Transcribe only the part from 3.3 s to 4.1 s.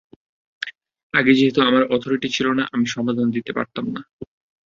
দিতে পারতাম না।